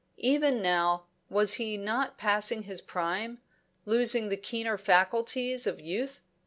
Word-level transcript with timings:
Even 0.17 0.63
now 0.63 1.05
was 1.29 1.53
he 1.61 1.77
not 1.77 2.17
passing 2.17 2.63
his 2.63 2.81
prime, 2.81 3.39
losing 3.85 4.29
the 4.29 4.35
keener 4.35 4.75
faculties 4.75 5.67
of 5.67 5.79
youth? 5.79 6.23